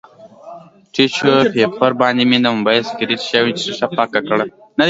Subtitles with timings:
[0.93, 4.45] ټیشو پیپر باندې مې د مبایل سکریچ شوې ښیښه پاکه کړه